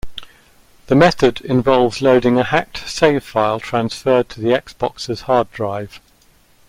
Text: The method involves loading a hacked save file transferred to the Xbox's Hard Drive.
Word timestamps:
The 0.87 0.95
method 0.95 1.41
involves 1.41 2.01
loading 2.01 2.39
a 2.39 2.43
hacked 2.43 2.89
save 2.89 3.23
file 3.23 3.59
transferred 3.59 4.29
to 4.29 4.41
the 4.41 4.47
Xbox's 4.49 5.21
Hard 5.27 5.51
Drive. 5.51 5.99